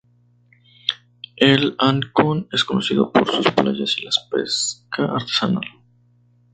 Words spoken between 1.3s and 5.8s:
El Ancón es conocido por sus playas y la pesca artesanal.